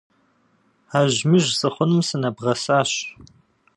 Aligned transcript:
Ажьмыжь 0.99 1.49
сыхъуным 1.59 2.01
сынэбгъэсащ. 2.07 2.91